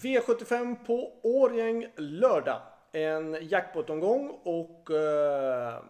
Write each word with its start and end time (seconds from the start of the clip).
V75 0.00 0.76
på 0.86 1.12
Årjäng 1.22 1.86
lördag. 1.96 2.60
En 2.92 3.36
jackpot-omgång 3.40 4.30
och 4.42 4.90
eh, 4.90 5.82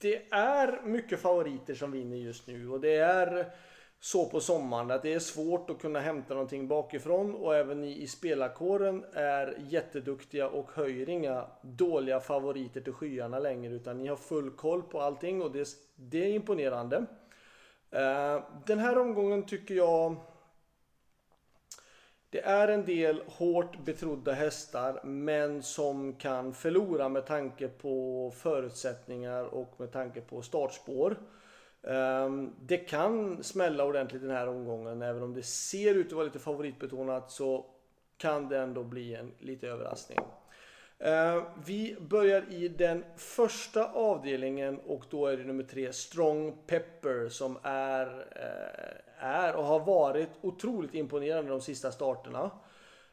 det 0.00 0.22
är 0.30 0.82
mycket 0.84 1.20
favoriter 1.20 1.74
som 1.74 1.92
vinner 1.92 2.16
just 2.16 2.46
nu 2.46 2.68
och 2.70 2.80
det 2.80 2.96
är 2.96 3.46
så 4.00 4.28
på 4.28 4.40
sommaren 4.40 4.90
att 4.90 5.02
det 5.02 5.14
är 5.14 5.18
svårt 5.18 5.70
att 5.70 5.80
kunna 5.80 6.00
hämta 6.00 6.34
någonting 6.34 6.68
bakifrån 6.68 7.34
och 7.34 7.56
även 7.56 7.80
ni 7.80 8.02
i 8.02 8.06
spelarkåren 8.06 9.04
är 9.12 9.56
jätteduktiga 9.68 10.48
och 10.48 10.70
höjer 10.74 11.08
inga 11.08 11.46
dåliga 11.62 12.20
favoriter 12.20 12.80
till 12.80 12.92
skyarna 12.92 13.38
längre 13.38 13.74
utan 13.74 13.98
ni 13.98 14.08
har 14.08 14.16
full 14.16 14.50
koll 14.50 14.82
på 14.82 15.00
allting 15.00 15.42
och 15.42 15.52
det, 15.52 15.68
det 15.96 16.24
är 16.24 16.32
imponerande. 16.32 16.96
Eh, 17.90 18.42
den 18.66 18.78
här 18.78 18.98
omgången 18.98 19.46
tycker 19.46 19.74
jag 19.74 20.16
det 22.32 22.40
är 22.40 22.68
en 22.68 22.84
del 22.84 23.22
hårt 23.26 23.84
betrodda 23.84 24.32
hästar 24.32 25.00
men 25.04 25.62
som 25.62 26.12
kan 26.12 26.54
förlora 26.54 27.08
med 27.08 27.26
tanke 27.26 27.68
på 27.68 28.30
förutsättningar 28.36 29.44
och 29.44 29.74
med 29.76 29.92
tanke 29.92 30.20
på 30.20 30.42
startspår. 30.42 31.16
Ehm, 31.82 32.52
det 32.60 32.76
kan 32.76 33.42
smälla 33.42 33.84
ordentligt 33.84 34.22
den 34.22 34.30
här 34.30 34.48
omgången 34.48 35.02
även 35.02 35.22
om 35.22 35.34
det 35.34 35.42
ser 35.42 35.94
ut 35.94 36.06
att 36.06 36.12
vara 36.12 36.24
lite 36.24 36.38
favoritbetonat 36.38 37.30
så 37.30 37.66
kan 38.16 38.48
det 38.48 38.58
ändå 38.58 38.84
bli 38.84 39.14
en 39.14 39.32
lite 39.38 39.68
överraskning. 39.68 40.18
Eh, 41.02 41.42
vi 41.64 41.96
börjar 42.00 42.44
i 42.52 42.68
den 42.68 43.04
första 43.16 43.92
avdelningen 43.92 44.80
och 44.86 45.04
då 45.10 45.26
är 45.26 45.36
det 45.36 45.44
nummer 45.44 45.64
tre 45.64 45.92
Strong 45.92 46.56
Pepper 46.66 47.28
som 47.28 47.58
är 47.62 48.26
eh, 48.36 49.24
är 49.24 49.54
och 49.56 49.64
har 49.64 49.80
varit 49.80 50.28
otroligt 50.40 50.94
imponerande 50.94 51.50
de 51.50 51.60
sista 51.60 51.92
starterna. 51.92 52.50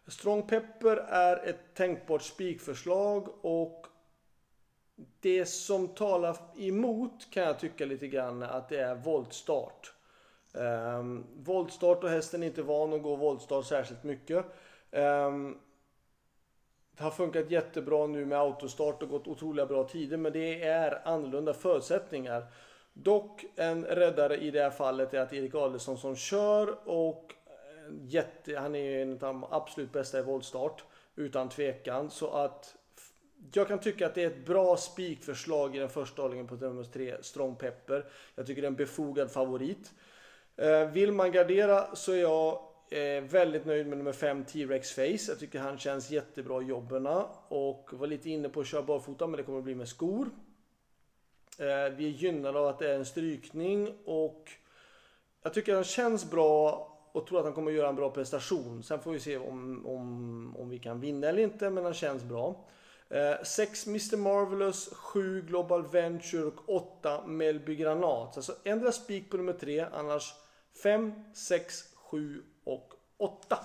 Strong 0.07 0.47
Pepper 0.47 0.97
är 0.97 1.47
ett 1.49 1.73
tänkbart 1.73 2.21
spikförslag 2.21 3.45
och 3.45 3.85
det 5.19 5.45
som 5.45 5.87
talar 5.87 6.37
emot 6.57 7.31
kan 7.31 7.43
jag 7.43 7.59
tycka 7.59 7.85
lite 7.85 8.07
grann 8.07 8.43
att 8.43 8.69
det 8.69 8.79
är 8.79 8.95
voltstart. 8.95 9.93
Um, 10.53 11.25
voltstart 11.35 12.03
och 12.03 12.09
hästen 12.09 12.43
är 12.43 12.47
inte 12.47 12.61
van 12.61 12.93
att 12.93 13.03
gå 13.03 13.15
voltstart 13.15 13.65
särskilt 13.65 14.03
mycket. 14.03 14.45
Um, 14.91 15.57
det 16.99 17.03
har 17.03 17.11
funkat 17.11 17.51
jättebra 17.51 18.07
nu 18.07 18.25
med 18.25 18.39
autostart 18.39 19.03
och 19.03 19.09
gått 19.09 19.27
otroliga 19.27 19.65
bra 19.65 19.83
tider 19.83 20.17
men 20.17 20.33
det 20.33 20.63
är 20.63 21.07
annorlunda 21.07 21.53
förutsättningar. 21.53 22.45
Dock 22.93 23.45
en 23.55 23.85
räddare 23.85 24.37
i 24.37 24.51
det 24.51 24.61
här 24.61 24.69
fallet 24.69 25.13
är 25.13 25.19
att 25.19 25.33
Erik 25.33 25.55
Adelsson 25.55 25.97
som 25.97 26.15
kör 26.15 26.89
och 26.89 27.33
eh, 27.45 27.93
jätte, 28.01 28.57
han 28.57 28.75
är 28.75 29.01
en 29.01 29.11
av 29.11 29.19
de 29.19 29.43
absolut 29.43 29.91
bästa 29.91 30.19
i 30.19 30.21
voltstart 30.21 30.83
utan 31.15 31.49
tvekan 31.49 32.09
så 32.09 32.29
att 32.29 32.75
jag 33.53 33.67
kan 33.67 33.79
tycka 33.79 34.05
att 34.05 34.15
det 34.15 34.23
är 34.23 34.27
ett 34.27 34.45
bra 34.45 34.77
spikförslag 34.77 35.75
i 35.75 35.79
den 35.79 35.89
första 35.89 36.21
avdelningen 36.21 36.47
på 36.47 36.65
nummer 36.65 36.83
3, 36.83 37.15
Strong 37.21 37.55
Pepper. 37.55 38.05
Jag 38.35 38.47
tycker 38.47 38.61
det 38.61 38.65
är 38.65 38.71
en 38.71 38.75
befogad 38.75 39.31
favorit. 39.31 39.93
Eh, 40.55 40.85
vill 40.91 41.11
man 41.11 41.31
gardera 41.31 41.95
så 41.95 42.11
är 42.11 42.21
jag 42.21 42.68
eh, 42.89 43.23
väldigt 43.23 43.65
nöjd 43.65 43.87
med 43.87 43.97
nummer 43.97 44.11
5, 44.11 44.45
T-Rex 44.45 44.91
Face. 44.91 45.25
Jag 45.27 45.39
tycker 45.39 45.59
han 45.59 45.77
känns 45.77 46.11
jättebra 46.11 46.61
i 46.61 46.65
jobben 46.65 47.07
och 47.47 47.89
var 47.93 48.07
lite 48.07 48.29
inne 48.29 48.49
på 48.49 48.59
att 48.59 48.67
köra 48.67 48.81
barfota 48.81 49.27
men 49.27 49.37
det 49.37 49.43
kommer 49.43 49.57
att 49.57 49.63
bli 49.63 49.75
med 49.75 49.87
skor. 49.87 50.29
Eh, 51.57 51.95
vi 51.97 52.05
är 52.05 52.09
gynnade 52.09 52.59
av 52.59 52.67
att 52.67 52.79
det 52.79 52.91
är 52.91 52.95
en 52.95 53.05
strykning 53.05 53.93
och 54.05 54.51
jag 55.43 55.53
tycker 55.53 55.75
han 55.75 55.83
känns 55.83 56.31
bra 56.31 56.85
och 57.11 57.27
tror 57.27 57.39
att 57.39 57.45
han 57.45 57.53
kommer 57.53 57.71
att 57.71 57.77
göra 57.77 57.89
en 57.89 57.95
bra 57.95 58.09
prestation. 58.09 58.83
Sen 58.83 58.99
får 58.99 59.11
vi 59.11 59.19
se 59.19 59.37
om, 59.37 59.85
om, 59.85 60.55
om 60.57 60.69
vi 60.69 60.79
kan 60.79 60.99
vinna 60.99 61.27
eller 61.27 61.43
inte, 61.43 61.69
men 61.69 61.83
han 61.83 61.93
känns 61.93 62.23
bra. 62.23 62.65
6 63.43 63.87
eh, 63.87 63.89
Mr 63.89 64.17
Marvelous, 64.17 64.93
7 64.93 65.41
Global 65.41 65.87
Venture 65.87 66.43
och 66.43 66.69
8 66.69 67.27
Melby 67.27 67.75
Granat. 67.75 68.37
Alltså 68.37 68.55
ändra 68.63 68.91
spik 68.91 69.31
på 69.31 69.37
nummer 69.37 69.53
3, 69.53 69.85
annars 69.93 70.33
5, 70.83 71.13
6, 71.33 71.93
7 71.95 72.43
och 72.69 72.93
8. 73.17 73.57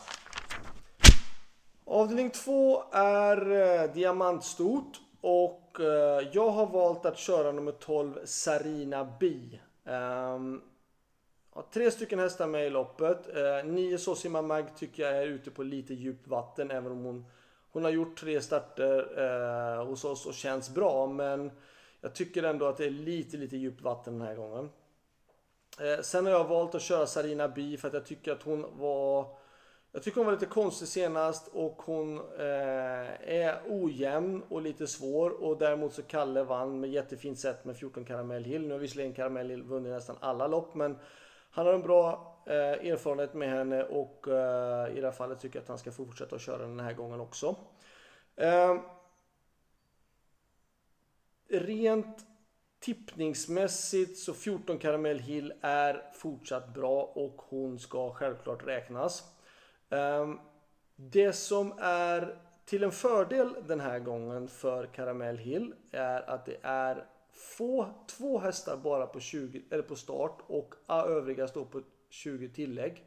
Avdelning 1.84 2.31
2 2.31 2.82
är 2.92 3.50
eh, 3.50 3.92
diamantstort 3.92 5.00
och 5.20 5.81
eh, 5.81 6.28
jag 6.32 6.50
har 6.50 6.66
valt 6.66 7.06
att 7.06 7.19
köra 7.19 7.53
nummer 7.53 7.72
12 7.72 8.20
Sarina 8.25 9.12
B. 9.20 9.34
Um, 9.84 10.62
tre 11.72 11.91
stycken 11.91 12.19
hästar 12.19 12.47
med 12.47 12.66
i 12.66 12.70
loppet. 12.70 13.37
Eh, 13.37 13.65
nio 13.65 13.98
Sosima 13.98 14.42
Mag 14.42 14.76
tycker 14.76 15.03
jag 15.03 15.22
är 15.22 15.26
ute 15.26 15.50
på 15.50 15.62
lite 15.62 15.94
djupt 15.94 16.28
vatten 16.28 16.71
även 16.71 16.92
om 16.92 17.04
hon, 17.04 17.25
hon 17.72 17.84
har 17.84 17.91
gjort 17.91 18.21
tre 18.21 18.41
starter 18.41 19.19
eh, 19.78 19.86
hos 19.86 20.04
oss 20.04 20.26
och 20.26 20.34
känns 20.34 20.71
bra. 20.71 21.06
Men 21.06 21.50
jag 22.00 22.15
tycker 22.15 22.42
ändå 22.42 22.66
att 22.66 22.76
det 22.76 22.86
är 22.86 22.91
lite, 22.91 23.36
lite 23.36 23.56
djupt 23.56 23.82
vatten 23.82 24.19
den 24.19 24.28
här 24.28 24.34
gången. 24.34 24.71
Eh, 25.81 26.01
sen 26.01 26.25
har 26.27 26.33
jag 26.33 26.45
valt 26.45 26.75
att 26.75 26.83
köra 26.83 27.07
Sarina 27.07 27.49
Bi 27.49 27.77
för 27.77 27.89
att 27.89 27.95
jag 27.95 28.07
tycker 28.07 28.33
att 28.33 28.43
hon 28.43 28.79
var 28.79 29.37
jag 29.93 30.03
tycker 30.03 30.17
hon 30.17 30.27
var 30.27 30.33
lite 30.33 30.47
konstig 30.47 30.89
senast 30.89 31.49
och 31.49 31.83
hon 31.83 32.19
eh, 32.19 33.31
är 33.35 33.61
ojämn 33.69 34.43
och 34.49 34.63
lite 34.63 34.87
svår 34.87 35.31
och 35.31 35.59
däremot 35.59 35.93
så 35.93 36.03
Kalle 36.03 36.45
vann 36.45 36.81
med 36.81 36.91
jättefint 36.91 37.39
sätt 37.39 37.65
med 37.65 37.77
14 37.77 38.05
Caramel 38.05 38.45
Hill. 38.45 38.67
Nu 38.67 38.73
har 38.73 38.79
visserligen 38.79 39.13
Caramel 39.13 39.51
Hill 39.51 39.63
vunnit 39.63 39.93
nästan 39.93 40.17
alla 40.21 40.47
lopp 40.47 40.75
men 40.75 40.99
han 41.51 41.67
har 41.67 41.75
en 41.75 41.83
bra 41.83 42.34
eh, 42.47 42.55
erfarenhet 42.91 43.34
med 43.34 43.51
henne 43.51 43.84
och 43.84 44.29
eh, 44.29 44.97
i 44.97 45.01
det 45.01 45.07
här 45.07 45.13
fallet 45.13 45.41
tycker 45.41 45.57
jag 45.57 45.63
att 45.63 45.69
han 45.69 45.79
ska 45.79 45.93
fortsätta 45.93 46.37
att 46.37 46.43
köra 46.43 46.59
den 46.59 46.81
här 46.81 46.93
gången 46.93 47.21
också. 47.21 47.57
Eh, 48.37 48.77
rent 51.49 52.27
tippningsmässigt 52.84 54.19
så 54.19 54.34
14 54.34 54.78
Caramel 54.78 55.19
Hill 55.19 55.53
är 55.61 56.03
fortsatt 56.15 56.75
bra 56.75 57.03
och 57.03 57.43
hon 57.49 57.78
ska 57.78 58.11
självklart 58.11 58.67
räknas. 58.67 59.25
Ehm, 59.91 60.39
det 60.97 61.33
som 61.33 61.72
är 61.78 62.39
till 62.65 62.84
en 62.84 62.93
fördel 62.93 63.56
den 63.67 63.81
här 63.81 63.99
gången 63.99 64.49
för 64.49 64.87
Caramel 64.87 65.39
Hill 65.39 65.75
är 65.91 66.31
att 66.31 66.47
det 66.47 66.56
är 66.62 67.06
få, 67.33 67.89
två 68.06 68.39
hästar 68.39 68.77
bara 68.77 69.06
på, 69.06 69.21
20, 69.21 69.62
eller 69.71 69.83
på 69.83 69.97
start 69.97 70.39
och 70.47 70.75
ah, 70.87 71.05
övriga 71.05 71.49
står 71.49 71.65
på 71.65 71.83
20 72.11 72.49
tillägg. 72.49 73.05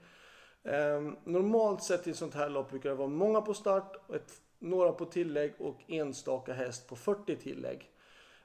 Ehm, 0.63 1.15
normalt 1.23 1.83
sett 1.83 2.07
i 2.07 2.09
ett 2.09 2.17
sånt 2.17 2.35
här 2.35 2.49
lopp 2.49 2.69
brukar 2.69 2.89
det 2.89 2.95
vara 2.95 3.07
många 3.07 3.41
på 3.41 3.53
start, 3.53 4.11
ett, 4.15 4.41
några 4.59 4.91
på 4.91 5.05
tillägg 5.05 5.53
och 5.59 5.81
enstaka 5.87 6.53
häst 6.53 6.89
på 6.89 6.95
40 6.95 7.35
tillägg. 7.35 7.91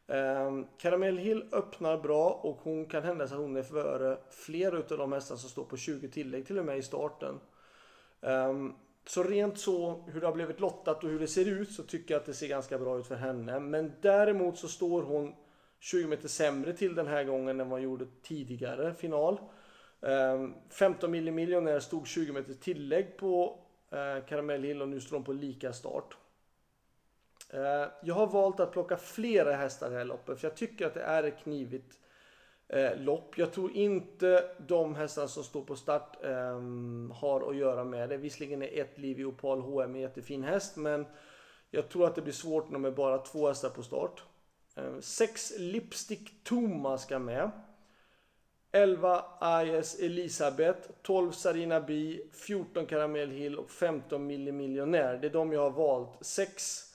Um, 0.06 0.66
Caramel 0.78 1.18
Hill 1.18 1.44
öppnar 1.52 1.98
bra 1.98 2.30
och 2.30 2.58
hon 2.62 2.86
kan 2.86 3.02
hända 3.02 3.28
sig 3.28 3.34
att 3.34 3.40
hon 3.40 3.56
är 3.56 3.62
före 3.62 4.18
flera 4.30 4.76
av 4.76 4.98
de 4.98 5.12
hästar 5.12 5.36
som 5.36 5.50
står 5.50 5.64
på 5.64 5.76
20 5.76 6.08
tillägg 6.08 6.46
till 6.46 6.58
och 6.58 6.64
med 6.64 6.78
i 6.78 6.82
starten. 6.82 7.40
Ehm, 8.20 8.74
så 9.06 9.22
rent 9.22 9.58
så 9.58 10.04
hur 10.06 10.20
det 10.20 10.26
har 10.26 10.34
blivit 10.34 10.60
lottat 10.60 11.04
och 11.04 11.10
hur 11.10 11.20
det 11.20 11.26
ser 11.26 11.48
ut 11.48 11.72
så 11.72 11.82
tycker 11.82 12.14
jag 12.14 12.20
att 12.20 12.26
det 12.26 12.34
ser 12.34 12.48
ganska 12.48 12.78
bra 12.78 12.98
ut 12.98 13.06
för 13.06 13.14
henne. 13.14 13.60
Men 13.60 13.92
däremot 14.00 14.58
så 14.58 14.68
står 14.68 15.02
hon 15.02 15.34
20 15.80 16.06
meter 16.06 16.28
sämre 16.28 16.72
till 16.72 16.94
den 16.94 17.06
här 17.06 17.24
gången 17.24 17.60
än 17.60 17.68
vad 17.68 17.80
hon 17.80 17.82
gjorde 17.82 18.06
tidigare 18.22 18.94
final. 18.94 19.40
Ehm, 20.02 20.54
15 20.70 21.10
miljoner 21.10 21.80
stod 21.80 22.06
20 22.06 22.32
meter 22.32 22.54
tillägg 22.54 23.16
på 23.16 23.58
uh, 23.92 24.26
Caramel 24.28 24.62
Hill 24.62 24.82
och 24.82 24.88
nu 24.88 25.00
står 25.00 25.16
hon 25.16 25.24
på 25.24 25.32
lika 25.32 25.72
start. 25.72 26.16
Eh, 27.52 27.88
jag 28.02 28.14
har 28.14 28.26
valt 28.26 28.60
att 28.60 28.72
plocka 28.72 28.96
flera 28.96 29.52
hästar 29.52 29.86
i 29.86 29.90
det 29.90 29.98
här 29.98 30.04
loppet 30.04 30.40
för 30.40 30.48
jag 30.48 30.56
tycker 30.56 30.86
att 30.86 30.94
det 30.94 31.02
är 31.02 31.22
ett 31.22 31.38
knivigt 31.38 31.98
eh, 32.68 32.96
lopp. 32.96 33.38
Jag 33.38 33.52
tror 33.52 33.72
inte 33.72 34.50
de 34.66 34.94
hästarna 34.94 35.28
som 35.28 35.44
står 35.44 35.62
på 35.62 35.76
start 35.76 36.24
ehm, 36.24 37.12
har 37.14 37.50
att 37.50 37.56
göra 37.56 37.84
med 37.84 38.08
det. 38.08 38.16
Visserligen 38.16 38.62
är 38.62 38.80
ett 38.80 38.98
liv 38.98 39.20
i 39.20 39.24
Opal 39.24 39.60
HM 39.60 39.94
en 39.94 40.00
jättefin 40.00 40.44
häst 40.44 40.76
men 40.76 41.06
jag 41.70 41.88
tror 41.88 42.06
att 42.06 42.14
det 42.14 42.22
blir 42.22 42.32
svårt 42.32 42.70
när 42.70 42.78
med 42.78 42.94
bara 42.94 43.18
två 43.18 43.48
hästar 43.48 43.70
på 43.70 43.82
start. 43.82 44.22
Eh, 44.76 44.98
sex 45.00 45.52
Lipstick 45.58 46.44
Toma 46.44 46.98
ska 46.98 47.18
med. 47.18 47.50
11 48.74 49.24
IS 49.64 50.00
Elisabeth, 50.00 50.88
12 51.02 51.32
Sarina 51.32 51.80
Bi, 51.80 52.30
14 52.32 52.86
Caramel 52.86 53.30
Hill 53.30 53.58
och 53.58 53.70
15 53.70 54.26
Milli 54.26 54.52
Miljonär. 54.52 55.18
Det 55.18 55.26
är 55.26 55.32
de 55.32 55.52
jag 55.52 55.60
har 55.60 55.70
valt. 55.70 56.18
6, 56.20 56.91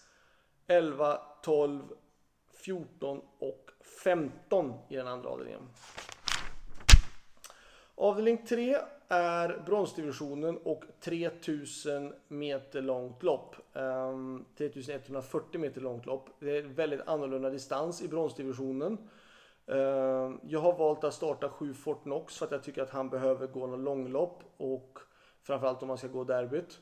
11, 0.67 1.19
12, 1.43 1.81
14 2.53 3.21
och 3.39 3.71
15 4.03 4.73
i 4.89 4.95
den 4.95 5.07
andra 5.07 5.29
avdelningen. 5.29 5.61
Avdelning 7.95 8.45
3 8.45 8.77
är 9.07 9.63
bronsdivisionen 9.65 10.57
och 10.57 10.83
3000 10.99 12.13
meter 12.27 12.81
långt 12.81 13.23
lopp. 13.23 13.55
Ehm, 13.73 14.45
3140 14.57 15.61
meter 15.61 15.81
långt 15.81 16.05
lopp. 16.05 16.29
Det 16.39 16.57
är 16.57 16.61
väldigt 16.61 17.01
annorlunda 17.07 17.49
distans 17.49 18.01
i 18.01 18.07
bronsdivisionen. 18.07 18.97
Ehm, 19.67 20.39
jag 20.43 20.59
har 20.59 20.77
valt 20.77 21.03
att 21.03 21.13
starta 21.13 21.49
7 21.49 21.73
Fortnox 21.73 22.37
för 22.37 22.45
att 22.45 22.51
jag 22.51 22.63
tycker 22.63 22.81
att 22.81 22.89
han 22.89 23.09
behöver 23.09 23.47
gå 23.47 23.67
någon 23.67 23.83
långlopp 23.83 24.43
och 24.57 24.99
framförallt 25.43 25.81
om 25.81 25.87
man 25.87 25.97
ska 25.97 26.07
gå 26.07 26.23
derbyt. 26.23 26.79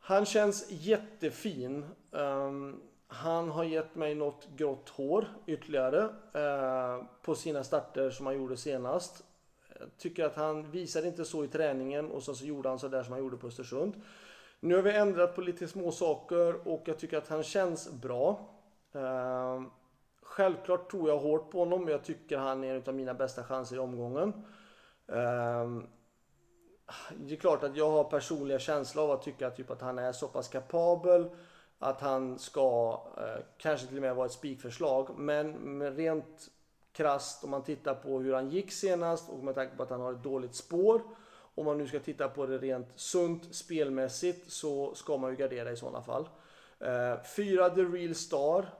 Han 0.00 0.26
känns 0.26 0.70
jättefin. 0.70 1.86
Um, 2.10 2.80
han 3.06 3.50
har 3.50 3.64
gett 3.64 3.94
mig 3.94 4.14
något 4.14 4.48
grått 4.56 4.88
hår 4.88 5.28
ytterligare 5.46 6.02
uh, 6.36 7.04
på 7.22 7.34
sina 7.34 7.64
starter 7.64 8.10
som 8.10 8.26
han 8.26 8.36
gjorde 8.36 8.56
senast. 8.56 9.24
Jag 9.80 9.88
tycker 9.98 10.24
att 10.24 10.36
han 10.36 10.70
visade 10.70 11.06
inte 11.06 11.24
så 11.24 11.44
i 11.44 11.48
träningen 11.48 12.10
och 12.10 12.22
så, 12.22 12.34
så 12.34 12.44
gjorde 12.44 12.68
han 12.68 12.78
så 12.78 12.88
där 12.88 13.02
som 13.02 13.12
han 13.12 13.22
gjorde 13.22 13.36
på 13.36 13.46
Östersund. 13.46 14.02
Nu 14.60 14.74
har 14.74 14.82
vi 14.82 14.92
ändrat 14.92 15.34
på 15.34 15.40
lite 15.40 15.68
små 15.68 15.92
saker 15.92 16.68
och 16.68 16.82
jag 16.84 16.98
tycker 16.98 17.18
att 17.18 17.28
han 17.28 17.42
känns 17.42 17.92
bra. 17.92 18.48
Uh, 18.96 19.62
självklart 20.22 20.90
tror 20.90 21.08
jag 21.08 21.18
hårt 21.18 21.50
på 21.50 21.58
honom, 21.58 21.84
men 21.84 21.92
jag 21.92 22.04
tycker 22.04 22.38
han 22.38 22.64
är 22.64 22.74
en 22.74 22.82
av 22.86 22.94
mina 22.94 23.14
bästa 23.14 23.44
chanser 23.44 23.76
i 23.76 23.78
omgången. 23.78 24.32
Uh, 25.12 25.82
det 27.16 27.34
är 27.34 27.38
klart 27.38 27.64
att 27.64 27.76
jag 27.76 27.90
har 27.90 28.04
personliga 28.04 28.58
känslor 28.58 29.04
av 29.04 29.10
att 29.10 29.22
tycka 29.22 29.50
typ 29.50 29.70
att 29.70 29.80
han 29.80 29.98
är 29.98 30.12
så 30.12 30.28
pass 30.28 30.48
kapabel 30.48 31.30
att 31.78 32.00
han 32.00 32.38
ska 32.38 33.00
eh, 33.16 33.44
kanske 33.58 33.86
till 33.86 33.96
och 33.96 34.02
med 34.02 34.14
vara 34.14 34.26
ett 34.26 34.32
spikförslag. 34.32 35.18
Men, 35.18 35.82
rent 35.96 36.50
krast 36.92 37.44
om 37.44 37.50
man 37.50 37.64
tittar 37.64 37.94
på 37.94 38.20
hur 38.20 38.34
han 38.34 38.50
gick 38.50 38.72
senast 38.72 39.28
och 39.28 39.44
med 39.44 39.54
tanke 39.54 39.76
på 39.76 39.82
att 39.82 39.90
han 39.90 40.00
har 40.00 40.12
ett 40.12 40.22
dåligt 40.22 40.54
spår. 40.54 41.02
Om 41.54 41.64
man 41.64 41.78
nu 41.78 41.86
ska 41.86 41.98
titta 41.98 42.28
på 42.28 42.46
det 42.46 42.58
rent 42.58 42.88
sunt 42.96 43.54
spelmässigt 43.54 44.52
så 44.52 44.94
ska 44.94 45.16
man 45.16 45.30
ju 45.30 45.36
gardera 45.36 45.70
i 45.70 45.76
sådana 45.76 46.02
fall. 46.02 46.28
Eh, 46.80 47.22
fyra 47.36 47.70
The 47.70 47.82
Real 47.82 48.14
Star 48.14 48.70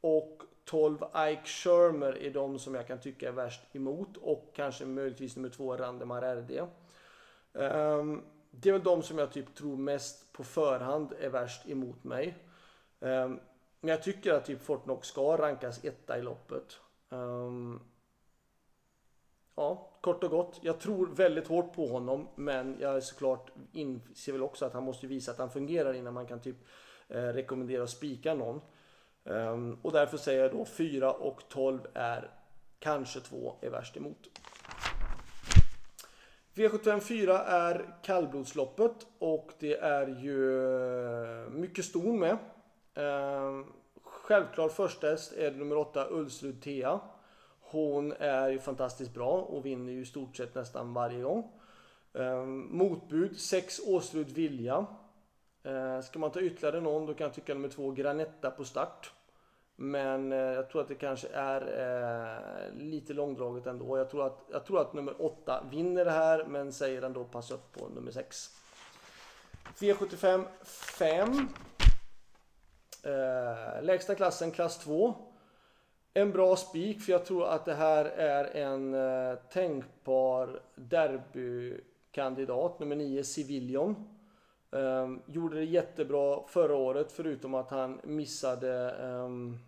och 0.00 0.42
12 0.64 0.98
Ike 1.16 1.44
Shermer 1.44 2.18
är 2.18 2.30
de 2.30 2.58
som 2.58 2.74
jag 2.74 2.86
kan 2.86 3.00
tycka 3.00 3.28
är 3.28 3.32
värst 3.32 3.60
emot 3.72 4.16
och 4.16 4.50
kanske 4.54 4.84
möjligtvis 4.84 5.36
nummer 5.36 5.48
två 5.48 5.76
Randemar 5.76 6.36
RD. 6.36 6.66
Um, 7.52 8.24
det 8.50 8.68
är 8.68 8.72
väl 8.72 8.82
de 8.82 9.02
som 9.02 9.18
jag 9.18 9.32
typ 9.32 9.54
tror 9.54 9.76
mest 9.76 10.32
på 10.32 10.44
förhand 10.44 11.12
är 11.20 11.28
värst 11.28 11.68
emot 11.68 12.04
mig. 12.04 12.38
Um, 13.00 13.40
men 13.80 13.90
jag 13.90 14.02
tycker 14.02 14.32
att 14.32 14.44
typ 14.44 14.62
Fortnox 14.62 15.08
ska 15.08 15.36
rankas 15.36 15.84
etta 15.84 16.18
i 16.18 16.22
loppet. 16.22 16.76
Um, 17.08 17.80
ja, 19.54 19.98
kort 20.00 20.24
och 20.24 20.30
gott. 20.30 20.58
Jag 20.62 20.80
tror 20.80 21.06
väldigt 21.06 21.48
hårt 21.48 21.74
på 21.74 21.86
honom, 21.86 22.28
men 22.34 22.76
jag 22.80 22.96
är 22.96 23.00
såklart 23.00 23.50
inser 23.72 24.32
väl 24.32 24.42
också 24.42 24.64
att 24.64 24.72
han 24.72 24.84
måste 24.84 25.06
visa 25.06 25.30
att 25.30 25.38
han 25.38 25.50
fungerar 25.50 25.92
innan 25.94 26.14
man 26.14 26.26
kan 26.26 26.40
typ 26.40 26.56
eh, 27.08 27.22
rekommendera 27.22 27.82
att 27.82 27.90
spika 27.90 28.34
någon. 28.34 28.60
Um, 29.24 29.78
och 29.82 29.92
därför 29.92 30.16
säger 30.16 30.42
jag 30.42 30.52
då 30.52 30.64
4 30.64 31.12
och 31.12 31.48
12 31.48 31.80
är 31.94 32.30
kanske 32.78 33.20
2 33.20 33.56
är 33.60 33.70
värst 33.70 33.96
emot. 33.96 34.28
V754 36.54 37.44
är 37.46 37.94
kallblodsloppet 38.02 39.06
och 39.18 39.52
det 39.58 39.76
är 39.76 40.06
ju 40.06 40.62
eh, 41.44 41.50
mycket 41.50 41.84
ston 41.84 42.18
med. 42.18 42.38
Ehm, 42.94 43.64
självklart 44.02 44.04
självklar 44.04 44.68
första 44.68 45.06
häst 45.06 45.32
är 45.32 45.50
nummer 45.50 45.76
8 45.76 46.06
Ulsrud 46.10 46.62
Thea. 46.62 47.00
Hon 47.60 48.12
är 48.12 48.48
ju 48.48 48.58
fantastiskt 48.58 49.14
bra 49.14 49.32
och 49.32 49.66
vinner 49.66 49.92
ju 49.92 50.00
i 50.00 50.04
stort 50.04 50.36
sett 50.36 50.54
nästan 50.54 50.94
varje 50.94 51.22
gång. 51.22 51.50
Ehm, 52.14 52.68
motbud 52.70 53.40
6 53.40 53.80
Åsrud 53.86 54.30
Vilja. 54.30 54.86
Ehm, 55.62 56.02
ska 56.02 56.18
man 56.18 56.30
ta 56.30 56.40
ytterligare 56.40 56.80
någon 56.80 57.06
då 57.06 57.14
kan 57.14 57.24
jag 57.24 57.34
tycka 57.34 57.54
nummer 57.54 57.68
2 57.68 57.90
Granetta 57.90 58.50
på 58.50 58.64
start. 58.64 59.12
Men 59.82 60.32
eh, 60.32 60.38
jag 60.38 60.70
tror 60.70 60.82
att 60.82 60.88
det 60.88 60.94
kanske 60.94 61.28
är 61.28 61.60
eh, 61.60 62.38
lite 62.76 63.12
långdraget 63.12 63.66
ändå. 63.66 63.98
Jag 63.98 64.10
tror, 64.10 64.26
att, 64.26 64.44
jag 64.52 64.64
tror 64.64 64.80
att 64.80 64.92
nummer 64.92 65.22
8 65.22 65.64
vinner 65.70 66.04
det 66.04 66.10
här 66.10 66.44
men 66.44 66.72
säger 66.72 67.02
ändå 67.02 67.24
pass 67.24 67.50
upp 67.50 67.72
på 67.72 67.88
nummer 67.88 68.10
6. 68.10 68.50
V75 69.78 70.44
5. 70.64 71.48
Eh, 73.02 73.82
lägsta 73.82 74.14
klassen 74.14 74.50
klass 74.50 74.78
2. 74.78 75.14
En 76.14 76.32
bra 76.32 76.56
spik 76.56 77.02
för 77.02 77.12
jag 77.12 77.26
tror 77.26 77.46
att 77.46 77.64
det 77.64 77.74
här 77.74 78.04
är 78.04 78.44
en 78.44 78.94
eh, 78.94 79.34
tänkbar 79.52 80.60
derbykandidat. 80.74 82.78
Nummer 82.78 82.96
9 82.96 83.24
Civilion. 83.24 84.08
Um, 84.70 85.22
gjorde 85.26 85.56
det 85.56 85.64
jättebra 85.64 86.42
förra 86.48 86.76
året 86.76 87.12
förutom 87.12 87.54
att 87.54 87.70
han 87.70 88.00
missade 88.04 88.96
um, 89.02 89.58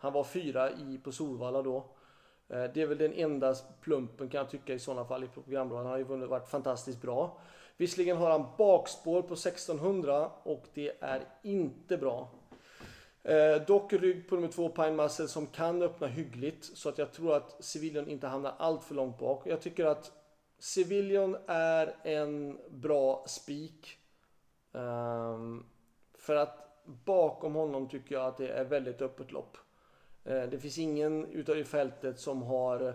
han 0.00 0.12
var 0.12 0.24
fyra 0.24 0.70
i 0.70 1.00
på 1.04 1.12
Solvalla 1.12 1.62
då. 1.62 1.76
Eh, 2.48 2.64
det 2.74 2.82
är 2.82 2.86
väl 2.86 2.98
den 2.98 3.12
enda 3.12 3.54
plumpen 3.80 4.28
kan 4.28 4.38
jag 4.38 4.50
tycka 4.50 4.74
i 4.74 4.78
sådana 4.78 5.04
fall 5.04 5.24
i 5.24 5.28
programrådet. 5.28 5.82
Han 5.82 5.90
har 5.90 5.98
ju 5.98 6.04
vunnit, 6.04 6.28
varit 6.28 6.48
fantastiskt 6.48 7.02
bra. 7.02 7.38
Visserligen 7.76 8.16
har 8.16 8.30
han 8.30 8.46
bakspår 8.58 9.22
på 9.22 9.34
1600 9.34 10.30
och 10.42 10.64
det 10.74 10.92
är 11.00 11.24
inte 11.42 11.96
bra. 11.96 12.28
Eh, 13.22 13.62
dock 13.66 13.92
rygg 13.92 14.28
på 14.28 14.34
nummer 14.34 14.48
två 14.48 14.68
Pine 14.68 14.92
Muscle 14.92 15.28
som 15.28 15.46
kan 15.46 15.82
öppna 15.82 16.06
hyggligt 16.06 16.64
så 16.64 16.88
att 16.88 16.98
jag 16.98 17.12
tror 17.12 17.36
att 17.36 17.64
Civilion 17.64 18.08
inte 18.08 18.26
hamnar 18.26 18.54
allt 18.58 18.84
för 18.84 18.94
långt 18.94 19.18
bak. 19.18 19.46
Jag 19.46 19.60
tycker 19.60 19.84
att 19.84 20.12
Civilion 20.58 21.36
är 21.46 21.96
en 22.02 22.58
bra 22.70 23.24
spik. 23.26 23.96
Um, 24.72 25.66
för 26.14 26.36
att 26.36 26.84
bakom 26.84 27.54
honom 27.54 27.88
tycker 27.88 28.14
jag 28.14 28.26
att 28.26 28.36
det 28.36 28.48
är 28.48 28.64
väldigt 28.64 29.02
öppet 29.02 29.32
lopp. 29.32 29.56
Eh, 30.24 30.42
det 30.42 30.58
finns 30.58 30.78
ingen 30.78 31.26
utav 31.26 31.58
i 31.58 31.64
fältet 31.64 32.18
som 32.18 32.42
har 32.42 32.88
eh, 32.88 32.94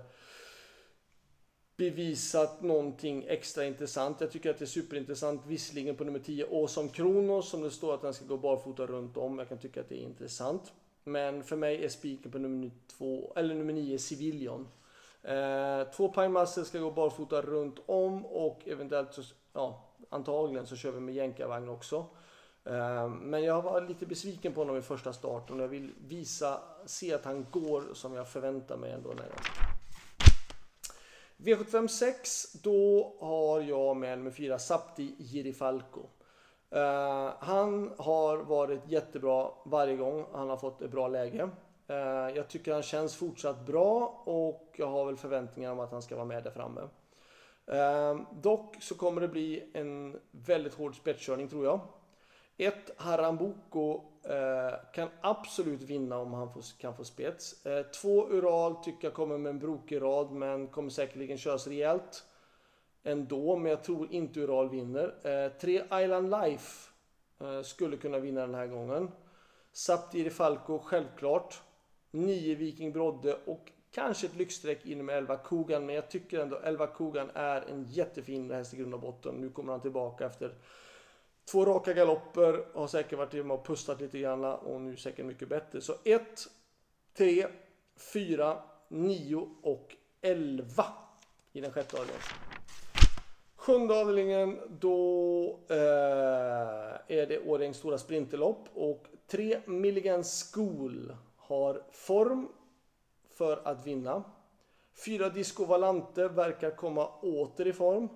bevisat 1.78 2.62
någonting 2.62 3.26
extra 3.28 3.66
intressant. 3.66 4.22
Jag 4.22 4.32
tycker 4.32 4.50
att 4.50 4.58
det 4.58 4.66
är 4.66 4.68
superintressant 4.68 5.42
visserligen 5.46 5.96
på 5.96 6.04
nummer 6.04 6.20
10 6.20 6.46
Åsom 6.46 6.90
Kronos 6.90 7.50
som 7.50 7.62
det 7.62 7.72
står 7.72 7.94
att 7.94 8.02
den 8.02 8.14
ska 8.14 8.26
gå 8.26 8.38
barfota 8.38 8.86
runt 8.86 9.18
om. 9.18 9.40
Jag 9.40 9.50
kan 9.50 9.58
tycka 9.58 9.82
att 9.82 9.90
det 9.90 9.96
är 9.96 10.04
intressant. 10.04 10.74
Men 11.04 11.44
för 11.44 11.56
mig 11.56 11.86
är 11.86 11.90
spiken 11.90 12.32
på 12.32 12.38
nummer 12.38 12.72
2 12.98 13.34
eller 13.36 13.56
nummer 13.56 13.74
9 13.74 14.00
Civilion. 14.00 14.68
Eh, 15.24 15.84
två 15.96 16.10
Pine 16.10 16.46
ska 16.48 16.80
gå 16.80 16.92
barfota 16.92 17.42
runt 17.42 17.80
om 17.86 18.26
och 18.26 18.68
eventuellt 18.68 19.14
så, 19.14 19.22
ja, 19.54 19.82
Antagligen 20.10 20.68
så 20.68 20.76
kör 20.76 20.92
vi 20.92 21.00
med 21.00 21.16
jänkarvagn 21.16 21.70
också. 21.70 22.06
Eh, 22.66 23.10
men 23.10 23.44
jag 23.44 23.62
var 23.62 23.82
lite 23.82 24.06
besviken 24.06 24.54
på 24.54 24.62
honom 24.62 24.78
i 24.78 24.82
första 24.82 25.14
starten 25.14 25.56
och 25.56 25.64
jag 25.64 25.68
vill 25.68 25.94
visa, 26.08 26.60
se 26.86 27.14
att 27.14 27.26
han 27.26 27.46
går 27.52 27.84
som 27.94 28.14
jag 28.14 28.28
förväntar 28.28 28.78
mig 28.78 28.92
ändå. 28.92 29.14
V75 31.38 31.88
6, 31.88 32.54
då 32.54 33.14
har 33.20 33.62
jag 33.62 33.98
med 33.98 34.18
nummer 34.18 34.32
4 34.32 34.60
Sapti 34.60 35.16
Girifalco. 35.20 36.02
Eh, 36.70 37.34
han 37.40 37.94
har 37.98 38.38
varit 38.38 38.82
jättebra 38.88 39.52
varje 39.66 39.96
gång 39.96 40.26
han 40.34 40.50
har 40.50 40.58
fått 40.58 40.82
ett 40.82 40.92
bra 40.92 41.08
läge. 41.08 41.50
Eh, 41.88 41.98
jag 42.36 42.48
tycker 42.48 42.74
han 42.74 42.84
känns 42.84 43.16
fortsatt 43.16 43.66
bra 43.66 44.22
och 44.26 44.74
jag 44.76 44.88
har 44.88 45.06
väl 45.06 45.18
förväntningar 45.18 45.72
om 45.72 45.80
att 45.80 45.92
han 45.92 46.02
ska 46.02 46.16
vara 46.16 46.26
med 46.26 46.44
där 46.44 46.52
framme. 46.52 46.82
Dock 48.42 48.76
så 48.80 48.96
kommer 48.96 49.22
det 49.22 49.28
bli 49.28 49.72
en 49.74 50.20
väldigt 50.32 50.74
hård 50.74 50.96
spetskörning 50.96 51.48
tror 51.48 51.66
jag. 51.66 51.80
Ett, 52.58 52.92
Harambuco 52.98 54.02
eh, 54.24 54.74
kan 54.94 55.10
absolut 55.22 55.82
vinna 55.82 56.18
om 56.18 56.34
han 56.34 56.54
får, 56.54 56.64
kan 56.78 56.96
få 56.96 57.04
spets. 57.04 57.66
Eh, 57.66 57.86
två, 57.86 58.28
Ural 58.30 58.76
tycker 58.84 59.08
jag 59.08 59.14
kommer 59.14 59.38
med 59.38 59.50
en 59.50 59.60
brokig 59.60 60.02
rad 60.02 60.32
men 60.32 60.68
kommer 60.68 60.90
säkerligen 60.90 61.38
köras 61.38 61.68
rejält 61.68 62.24
ändå. 63.04 63.58
Men 63.58 63.70
jag 63.70 63.84
tror 63.84 64.12
inte 64.12 64.40
Ural 64.40 64.70
vinner. 64.70 65.16
Eh, 65.24 65.52
tre, 65.52 65.84
Island 66.04 66.30
Life 66.30 66.92
eh, 67.40 67.62
skulle 67.62 67.98
kunna 67.98 68.20
vinna 68.20 68.42
den 68.42 68.56
här 68.56 68.68
gången. 68.68 69.12
Saptiri 69.72 70.30
Falco, 70.30 70.80
självklart. 70.80 71.62
Nio 72.12 72.56
Viking 72.56 72.92
Brodde 72.92 73.38
och 73.46 73.72
Kanske 73.96 74.28
ett 74.28 74.36
lyxstreck 74.36 74.86
inom 74.86 75.10
11 75.10 75.38
Kogan, 75.38 75.86
men 75.86 75.96
jag 75.96 76.10
tycker 76.10 76.40
ändå 76.40 76.60
11 76.64 76.88
Kogan 76.88 77.30
är 77.34 77.62
en 77.62 77.84
jättefin 77.84 78.52
häst 78.52 78.74
i 78.74 78.78
grund 78.78 78.94
och 78.94 79.00
botten. 79.00 79.36
Nu 79.36 79.50
kommer 79.50 79.72
han 79.72 79.82
tillbaka 79.82 80.26
efter 80.26 80.54
två 81.46 81.66
raka 81.66 81.94
galopper, 81.94 82.66
har 82.74 82.88
säkert 82.88 83.18
varit 83.18 83.46
med 83.46 83.52
och 83.52 83.66
pustat 83.66 84.02
lite 84.02 84.20
grann 84.20 84.44
och 84.44 84.82
nu 84.82 84.98
säkert 84.98 85.26
mycket 85.26 85.50
bättre. 85.50 85.82
Så 85.82 85.94
1, 86.04 86.48
3, 87.18 87.48
4, 88.14 88.58
9 88.88 89.50
och 89.62 89.96
11 90.22 90.86
i 91.54 91.62
den 91.62 91.72
sjätte 91.72 91.98
avdelningen. 91.98 92.22
Sjunde 93.56 94.02
avdelningen, 94.02 94.60
då 94.80 95.60
eh, 95.70 95.76
är 97.08 97.28
det 97.28 97.40
Årjängs 97.40 97.78
stora 97.78 97.98
sprinterlopp 97.98 98.70
och 98.74 99.08
3 99.28 99.60
Milligan 99.66 100.24
School 100.24 101.16
har 101.38 101.84
form 101.92 102.48
för 103.30 103.62
att 103.68 103.88
vinna. 103.88 104.24
Fyra 105.06 105.30
Disco 105.30 105.66
Valante 105.66 106.28
verkar 106.28 106.72
komma 106.72 107.08
åter 107.08 107.68
i 107.68 107.74
form. 107.74 108.10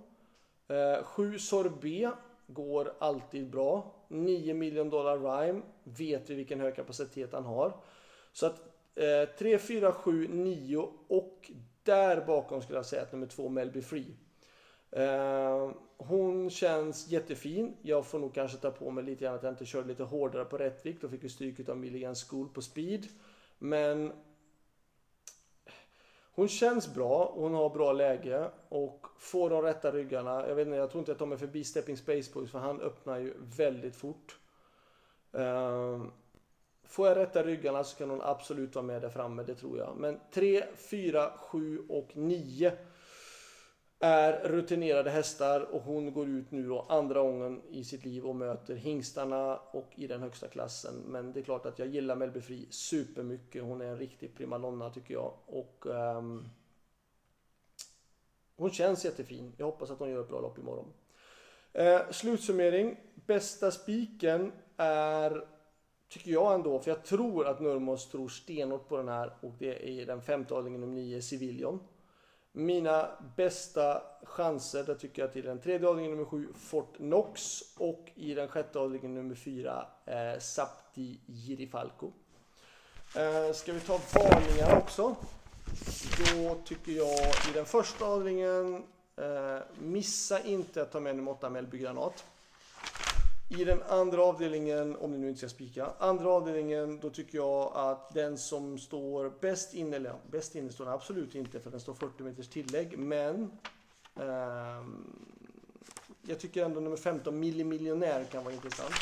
Eh, 0.67 1.03
sju 1.03 1.39
Sorbet 1.39 2.13
går 2.53 2.93
alltid 2.99 3.49
bra. 3.49 3.95
9 4.07 4.53
miljon 4.53 4.89
dollar 4.89 5.17
Rhyme 5.17 5.61
vet 5.83 6.29
vi 6.29 6.35
vilken 6.35 6.59
hög 6.59 6.75
kapacitet 6.75 7.33
han 7.33 7.45
har. 7.45 7.73
Så 8.31 8.45
att 8.45 8.59
eh, 8.95 9.29
3, 9.37 9.57
4, 9.57 9.91
7, 9.91 10.27
9 10.27 10.89
och 11.07 11.51
där 11.83 12.25
bakom 12.25 12.61
skulle 12.61 12.77
jag 12.77 12.85
säga 12.85 13.01
att 13.01 13.11
nummer 13.11 13.27
2 13.27 13.49
Melby 13.49 13.81
Free. 13.81 14.15
Eh, 14.91 15.71
hon 15.97 16.49
känns 16.49 17.07
jättefin. 17.07 17.77
Jag 17.81 18.05
får 18.05 18.19
nog 18.19 18.33
kanske 18.33 18.57
ta 18.57 18.71
på 18.71 18.91
mig 18.91 19.03
lite 19.03 19.23
grann 19.23 19.35
att 19.35 19.43
jag 19.43 19.51
inte 19.51 19.65
körde 19.65 19.87
lite 19.87 20.03
hårdare 20.03 20.45
på 20.45 20.57
Rättvik. 20.57 21.01
Då 21.01 21.09
fick 21.09 21.23
vi 21.23 21.29
stryk 21.29 21.69
av 21.69 21.77
Milligan 21.77 22.15
School 22.15 22.49
på 22.49 22.61
speed. 22.61 23.07
Men 23.59 24.11
hon 26.39 26.47
känns 26.47 26.93
bra, 26.93 27.31
hon 27.35 27.53
har 27.53 27.69
bra 27.69 27.91
läge 27.91 28.49
och 28.69 29.07
får 29.17 29.49
de 29.49 29.61
rätta 29.61 29.91
ryggarna. 29.91 30.47
Jag 30.47 30.55
vet 30.55 30.67
inte, 30.67 30.77
jag 30.77 30.91
tror 30.91 30.99
inte 30.99 31.11
jag 31.11 31.19
tar 31.19 31.25
mig 31.25 31.37
förbi 31.37 31.63
Stepping 31.63 31.97
Space 31.97 32.31
Boys 32.33 32.51
för 32.51 32.59
han 32.59 32.81
öppnar 32.81 33.19
ju 33.19 33.33
väldigt 33.57 33.95
fort. 33.95 34.39
Ehm, 35.33 36.11
får 36.83 37.07
jag 37.07 37.17
rätta 37.17 37.43
ryggarna 37.43 37.83
så 37.83 37.97
kan 37.97 38.09
hon 38.09 38.21
absolut 38.21 38.75
vara 38.75 38.85
med 38.85 39.01
där 39.01 39.09
framme, 39.09 39.43
det 39.43 39.55
tror 39.55 39.77
jag. 39.77 39.95
Men 39.97 40.19
3, 40.31 40.63
4, 40.75 41.31
7 41.37 41.85
och 41.89 42.09
9 42.13 42.71
är 43.99 44.49
rutinerade 44.49 45.09
hästar 45.09 45.61
och 45.61 45.81
hon 45.81 46.13
går 46.13 46.27
ut 46.27 46.51
nu 46.51 46.67
då 46.67 46.85
andra 46.89 47.21
gången 47.21 47.61
i 47.69 47.83
sitt 47.83 48.05
liv 48.05 48.25
och 48.25 48.35
möter 48.35 48.75
hingstarna 48.75 49.57
och 49.57 49.91
i 49.95 50.07
den 50.07 50.21
högsta 50.21 50.47
klassen. 50.47 50.95
Men 51.07 51.33
det 51.33 51.39
är 51.39 51.43
klart 51.43 51.65
att 51.65 51.79
jag 51.79 51.87
gillar 51.87 52.15
Melby 52.15 52.41
Fri 52.41 52.67
supermycket. 52.69 53.63
Hon 53.63 53.81
är 53.81 53.85
en 53.85 53.97
riktig 53.97 54.35
primadonna 54.35 54.89
tycker 54.89 55.13
jag. 55.13 55.33
Och 55.45 55.85
um, 55.85 56.49
hon 58.55 58.71
känns 58.71 59.05
jättefin. 59.05 59.53
Jag 59.57 59.65
hoppas 59.65 59.91
att 59.91 59.99
hon 59.99 60.09
gör 60.09 60.21
ett 60.21 60.29
bra 60.29 60.41
lopp 60.41 60.57
imorgon. 60.57 60.93
Eh, 61.73 62.01
slutsummering. 62.11 62.97
Bästa 63.15 63.71
spiken 63.71 64.51
är, 64.77 65.47
tycker 66.09 66.31
jag 66.31 66.53
ändå, 66.53 66.79
för 66.79 66.91
jag 66.91 67.03
tror 67.03 67.47
att 67.47 67.59
Nurmos 67.59 68.09
tror 68.09 68.27
stenhårt 68.27 68.87
på 68.87 68.97
den 68.97 69.07
här 69.07 69.33
och 69.41 69.53
det 69.59 69.89
är 69.89 70.05
den 70.05 70.21
femte 70.21 70.53
avdelningen 70.53 70.81
nummer 70.89 71.01
9, 71.01 71.21
Civilion. 71.21 71.79
Mina 72.51 73.09
bästa 73.35 74.01
chanser, 74.23 74.83
där 74.83 74.95
tycker 74.95 75.21
jag 75.21 75.33
till 75.33 75.45
den 75.45 75.59
tredje 75.59 75.87
avdelningen 75.87 76.17
nummer 76.17 76.29
7, 76.29 76.47
Fort 76.55 76.95
Knox 76.95 77.61
och 77.77 78.11
i 78.15 78.33
den 78.33 78.47
sjätte 78.47 78.79
avdelningen 78.79 79.13
nummer 79.13 79.35
4, 79.35 79.85
eh, 80.05 80.39
Sapti 80.39 81.19
Girifalco. 81.27 82.11
Eh, 83.15 83.53
ska 83.53 83.73
vi 83.73 83.79
ta 83.79 83.99
varningar 84.13 84.77
också? 84.77 85.15
Då 86.17 86.55
tycker 86.65 86.91
jag 86.91 87.19
i 87.49 87.53
den 87.53 87.65
första 87.65 88.05
avdelningen, 88.05 88.83
eh, 89.15 89.59
missa 89.79 90.43
inte 90.43 90.81
att 90.81 90.91
ta 90.91 90.99
med 90.99 91.15
nummer 91.15 91.31
8 91.31 91.49
Mellby 91.49 91.77
Granat. 91.77 92.25
I 93.51 93.63
den 93.63 93.81
andra 93.83 94.23
avdelningen, 94.23 94.95
om 94.95 95.11
ni 95.11 95.17
nu 95.17 95.27
inte 95.27 95.39
ska 95.39 95.49
spika, 95.49 95.89
andra 95.99 96.29
avdelningen 96.29 96.99
då 96.99 97.09
tycker 97.09 97.37
jag 97.37 97.71
att 97.75 98.13
den 98.13 98.37
som 98.37 98.77
står 98.77 99.33
bäst 99.41 99.73
inne, 99.73 99.95
eller 99.95 100.13
bäst 100.31 100.55
inne 100.55 100.69
står 100.71 100.85
den 100.85 100.93
absolut 100.93 101.35
inte 101.35 101.59
för 101.59 101.71
den 101.71 101.79
står 101.79 101.93
40 101.93 102.23
meters 102.23 102.47
tillägg, 102.47 102.97
men 102.97 103.51
eh, 104.15 104.83
jag 106.21 106.39
tycker 106.39 106.65
ändå 106.65 106.79
nummer 106.79 106.97
15, 106.97 107.39
millimiljonär, 107.39 108.23
kan 108.23 108.43
vara 108.43 108.53
intressant. 108.53 108.93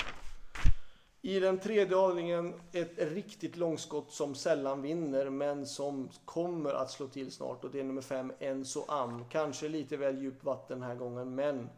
I 1.22 1.40
den 1.40 1.60
tredje 1.60 1.98
avdelningen 1.98 2.54
ett 2.72 2.94
riktigt 2.98 3.58
långskott 3.58 4.12
som 4.12 4.36
sällan 4.36 4.82
vinner 4.82 5.30
men 5.30 5.66
som 5.66 6.10
kommer 6.26 6.74
att 6.74 6.92
slå 6.92 7.08
till 7.08 7.32
snart 7.32 7.64
och 7.64 7.72
det 7.72 7.80
är 7.80 7.84
nummer 7.84 8.02
5, 8.02 8.34
Enzo 8.40 8.86
Am. 8.88 9.26
Kanske 9.30 9.68
lite 9.68 9.98
väl 9.98 10.22
djupt 10.22 10.44
vatten 10.44 10.80
den 10.80 10.90
här 10.90 10.96
gången 10.96 11.36
men 11.36 11.70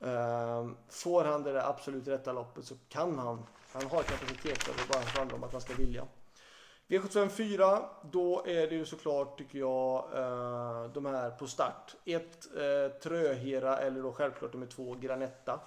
Ehm, 0.00 0.76
får 0.88 1.24
han 1.24 1.42
det 1.42 1.52
där 1.52 1.68
absolut 1.68 2.08
rätta 2.08 2.32
loppet 2.32 2.64
så 2.64 2.74
kan 2.88 3.18
han. 3.18 3.46
Han 3.72 3.86
har 3.86 4.02
kapacitet 4.02 4.66
det 4.66 4.88
bara 4.88 5.02
handlar 5.02 5.36
om 5.36 5.44
att 5.44 5.52
han 5.52 5.60
ska 5.60 5.74
vilja. 5.74 6.06
V75 6.88 7.28
4, 7.28 7.88
då 8.02 8.46
är 8.46 8.66
det 8.66 8.74
ju 8.74 8.84
såklart 8.84 9.38
tycker 9.38 9.58
jag 9.58 10.04
eh, 10.14 10.90
de 10.90 11.06
här 11.06 11.30
på 11.30 11.46
start. 11.46 11.94
Ett 12.04 12.46
eh, 12.56 12.98
Tröhera 13.00 13.78
eller 13.78 14.02
då 14.02 14.12
självklart 14.12 14.52
nummer 14.52 14.66
två 14.66 14.94
Granetta. 14.94 15.60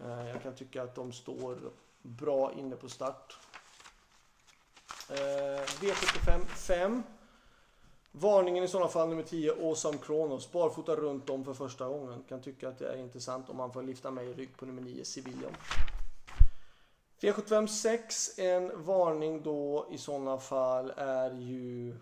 Eh, 0.00 0.28
jag 0.28 0.42
kan 0.42 0.54
tycka 0.54 0.82
att 0.82 0.94
de 0.94 1.12
står 1.12 1.58
bra 2.02 2.52
inne 2.52 2.76
på 2.76 2.88
start. 2.88 3.38
V75 5.80 6.44
5 6.46 7.02
Varningen 8.18 8.64
i 8.64 8.68
sådana 8.68 8.88
fall 8.88 9.08
nummer 9.08 9.22
10, 9.22 9.52
Awesome 9.52 9.98
Kronos. 9.98 10.52
Barfota 10.52 10.96
runt 10.96 11.30
om 11.30 11.44
för 11.44 11.54
första 11.54 11.88
gången. 11.88 12.24
Kan 12.28 12.42
tycka 12.42 12.68
att 12.68 12.78
det 12.78 12.88
är 12.92 12.96
intressant 12.96 13.50
om 13.50 13.56
man 13.56 13.72
får 13.72 13.82
lyfta 13.82 14.10
mig 14.10 14.26
i 14.26 14.32
rygg 14.32 14.56
på 14.56 14.66
nummer 14.66 14.82
9, 14.82 15.04
Civilion. 15.04 15.56
V75 17.20 17.66
6, 17.66 18.38
en 18.38 18.84
varning 18.84 19.42
då 19.42 19.86
i 19.90 19.98
sådana 19.98 20.38
fall 20.38 20.92
är 20.96 21.30
ju... 21.30 21.96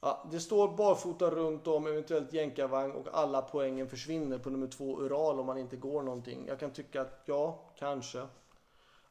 Ja, 0.00 0.28
det 0.30 0.40
står 0.40 0.76
barfota 0.76 1.30
runt 1.30 1.66
om, 1.66 1.86
eventuellt 1.86 2.32
jänkarvagn 2.32 2.92
och 2.92 3.08
alla 3.12 3.42
poängen 3.42 3.88
försvinner 3.88 4.38
på 4.38 4.50
nummer 4.50 4.66
2 4.66 5.00
Ural 5.00 5.40
om 5.40 5.46
man 5.46 5.58
inte 5.58 5.76
går 5.76 6.02
någonting. 6.02 6.46
Jag 6.46 6.60
kan 6.60 6.70
tycka 6.70 7.00
att 7.00 7.22
ja, 7.24 7.58
kanske. 7.78 8.26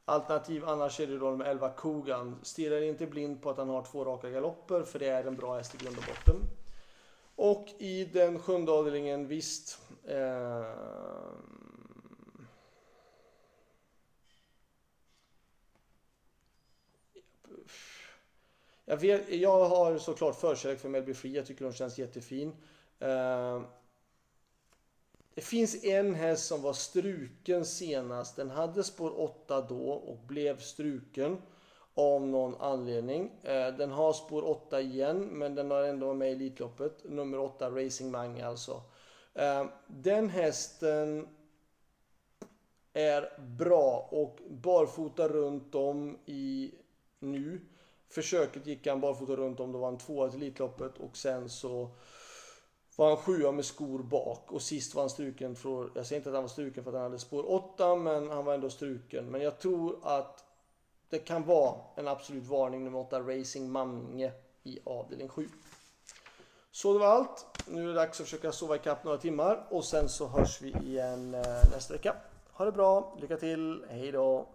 Alternativ 0.04 0.64
annars 0.68 1.00
är 1.00 1.06
det 1.06 1.18
då 1.18 1.36
med 1.36 1.46
11 1.46 1.70
Kogan. 1.70 2.38
Stirrar 2.42 2.82
inte 2.82 3.06
blind 3.06 3.42
på 3.42 3.50
att 3.50 3.56
han 3.56 3.68
har 3.68 3.84
två 3.84 4.04
raka 4.04 4.30
galopper 4.30 4.82
för 4.82 4.98
det 4.98 5.06
är 5.06 5.24
en 5.24 5.36
bra 5.36 5.56
häst 5.56 5.74
i 5.74 5.78
grund 5.78 5.98
och 5.98 6.04
botten. 6.04 6.36
Och 7.36 7.68
i 7.78 8.04
den 8.04 8.38
sjunde 8.38 8.72
avdelningen, 8.72 9.28
visst. 9.28 9.78
Eh, 10.04 10.64
jag, 18.84 18.96
vet, 18.96 19.32
jag 19.32 19.68
har 19.68 19.98
såklart 19.98 20.36
förkärlek 20.36 20.80
för 20.80 20.88
Melby 20.88 21.14
Free. 21.14 21.36
Jag 21.36 21.46
tycker 21.46 21.64
hon 21.64 21.74
känns 21.74 21.98
jättefin. 21.98 22.52
Eh, 22.98 23.62
det 25.34 25.40
finns 25.40 25.84
en 25.84 26.14
häst 26.14 26.46
som 26.46 26.62
var 26.62 26.72
struken 26.72 27.64
senast. 27.64 28.36
Den 28.36 28.50
hade 28.50 28.84
spår 28.84 29.20
8 29.20 29.60
då 29.60 29.90
och 29.90 30.18
blev 30.26 30.58
struken 30.58 31.36
av 31.94 32.26
någon 32.26 32.54
anledning. 32.60 33.30
Eh, 33.42 33.76
den 33.76 33.90
har 33.90 34.12
spår 34.12 34.44
8 34.44 34.80
igen 34.80 35.18
men 35.18 35.54
den 35.54 35.70
har 35.70 35.82
ändå 35.82 36.06
varit 36.06 36.18
med 36.18 36.28
i 36.28 36.32
Elitloppet. 36.32 37.04
Nummer 37.04 37.38
8 37.38 37.70
Racing 37.70 38.12
Mange 38.12 38.46
alltså. 38.46 38.82
Eh, 39.34 39.66
den 39.86 40.28
hästen 40.28 41.28
är 42.92 43.40
bra 43.40 44.08
och 44.10 44.38
barfota 44.48 45.28
runt 45.28 45.74
om 45.74 46.18
i 46.26 46.74
nu. 47.18 47.60
Försöket 48.08 48.66
gick 48.66 48.86
han 48.86 49.00
barfota 49.00 49.36
runt 49.36 49.60
om, 49.60 49.72
då 49.72 49.78
var 49.78 49.86
han 49.86 49.98
tvåa 49.98 50.28
till 50.28 50.42
Elitloppet 50.42 50.98
och 50.98 51.16
sen 51.16 51.48
så 51.48 51.90
var 52.96 53.08
han 53.08 53.16
sjua 53.16 53.52
med 53.52 53.64
skor 53.64 53.98
bak 53.98 54.52
och 54.52 54.62
sist 54.62 54.94
var 54.94 55.02
han 55.02 55.10
struken 55.10 55.56
från, 55.56 55.90
jag 55.94 56.06
säger 56.06 56.20
inte 56.20 56.30
att 56.30 56.34
han 56.34 56.44
var 56.44 56.48
struken 56.48 56.84
för 56.84 56.90
att 56.90 56.96
han 56.96 57.04
hade 57.04 57.18
spår 57.18 57.50
8 57.50 57.96
men 57.96 58.30
han 58.30 58.44
var 58.44 58.54
ändå 58.54 58.70
struken. 58.70 59.26
Men 59.26 59.40
jag 59.40 59.58
tror 59.58 59.98
att 60.02 60.44
det 61.08 61.18
kan 61.18 61.44
vara 61.44 61.74
en 61.96 62.08
absolut 62.08 62.46
varning 62.46 62.84
nummer 62.84 62.98
8 62.98 63.20
Racing 63.20 63.72
Mange 63.72 64.32
i 64.62 64.78
avdelning 64.84 65.28
7. 65.28 65.48
Så 66.70 66.92
det 66.92 66.98
var 66.98 67.06
allt. 67.06 67.46
Nu 67.66 67.82
är 67.82 67.86
det 67.86 67.94
dags 67.94 68.20
att 68.20 68.26
försöka 68.26 68.52
sova 68.52 68.76
ikapp 68.76 69.04
några 69.04 69.18
timmar 69.18 69.66
och 69.70 69.84
sen 69.84 70.08
så 70.08 70.26
hörs 70.26 70.62
vi 70.62 70.70
igen 70.70 71.34
eh, 71.34 71.70
nästa 71.74 71.94
vecka. 71.94 72.16
Ha 72.52 72.64
det 72.64 72.72
bra, 72.72 73.16
lycka 73.20 73.36
till, 73.36 73.84
hej 73.88 74.12
då! 74.12 74.48